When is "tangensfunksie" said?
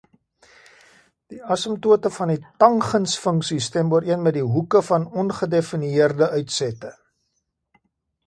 2.63-3.59